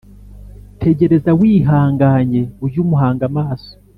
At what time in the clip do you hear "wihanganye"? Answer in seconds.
1.39-2.41